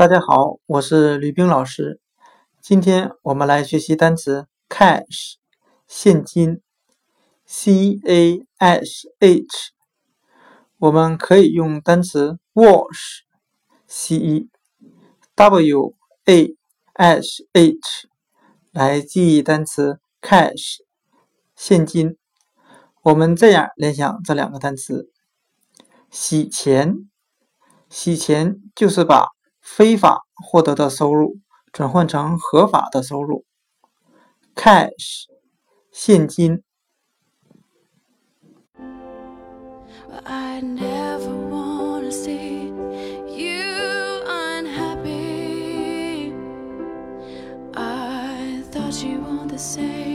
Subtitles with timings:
[0.00, 2.00] 大家好，我是吕冰老师。
[2.62, 5.34] 今天我们来学习单词 cash，
[5.86, 6.62] 现金
[7.44, 9.46] ，c a s h。
[10.78, 14.48] 我们可以用单词 wash，c e
[15.36, 15.94] w
[16.24, 16.56] a
[16.94, 18.08] s h
[18.70, 20.76] 来记忆单词 cash，
[21.54, 22.16] 现金。
[23.02, 25.10] 我们这样联想这两个单词：
[26.10, 27.10] 洗钱，
[27.90, 29.26] 洗钱就是把
[29.76, 31.38] 非法获得的收入
[31.72, 33.44] 转换成合法的收入。
[34.56, 35.26] Cash
[35.92, 36.62] 现金。
[49.60, 50.09] Say